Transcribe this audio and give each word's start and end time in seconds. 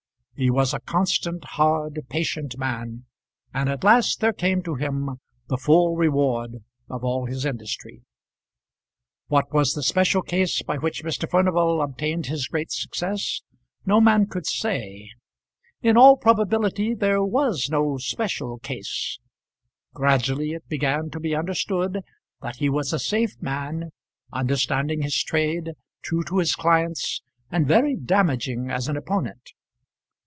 He 0.33 0.49
was 0.49 0.73
a 0.73 0.79
constant, 0.79 1.45
hard, 1.45 1.99
patient 2.09 2.57
man, 2.57 3.05
and 3.53 3.69
at 3.69 3.83
last 3.83 4.21
there 4.21 4.33
came 4.33 4.63
to 4.63 4.73
him 4.73 5.19
the 5.49 5.55
full 5.57 5.95
reward 5.95 6.63
of 6.89 7.03
all 7.03 7.27
his 7.27 7.45
industry. 7.45 8.01
What 9.27 9.53
was 9.53 9.75
the 9.75 9.83
special 9.83 10.23
case 10.23 10.63
by 10.63 10.77
which 10.79 11.03
Mr. 11.03 11.29
Furnival 11.29 11.79
obtained 11.79 12.25
his 12.25 12.47
great 12.47 12.71
success 12.71 13.43
no 13.85 14.01
man 14.01 14.25
could 14.25 14.47
say. 14.47 15.11
In 15.83 15.95
all 15.95 16.17
probability 16.17 16.95
there 16.95 17.21
was 17.21 17.69
no 17.69 17.99
special 17.99 18.57
case. 18.57 19.19
Gradually 19.93 20.53
it 20.53 20.67
began 20.67 21.11
to 21.11 21.19
be 21.19 21.35
understood 21.35 21.99
that 22.41 22.55
he 22.55 22.67
was 22.67 22.91
a 22.93 22.97
safe 22.97 23.39
man, 23.43 23.91
understanding 24.33 25.03
his 25.03 25.21
trade, 25.21 25.73
true 26.01 26.23
to 26.23 26.39
his 26.39 26.55
clients, 26.55 27.21
and 27.51 27.67
very 27.67 27.95
damaging 27.95 28.71
as 28.71 28.87
an 28.87 28.97
opponent. 28.97 29.51